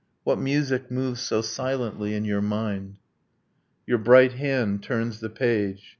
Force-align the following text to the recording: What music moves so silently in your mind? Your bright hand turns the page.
What 0.23 0.39
music 0.39 0.89
moves 0.89 1.21
so 1.21 1.43
silently 1.43 2.15
in 2.15 2.25
your 2.25 2.41
mind? 2.41 2.95
Your 3.85 3.99
bright 3.99 4.31
hand 4.33 4.81
turns 4.81 5.19
the 5.19 5.29
page. 5.29 5.89